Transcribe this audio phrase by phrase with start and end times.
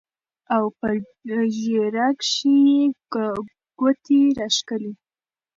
[0.55, 0.87] او پۀ
[1.57, 2.83] ږيره کښې يې
[3.79, 4.91] ګوتې راښکلې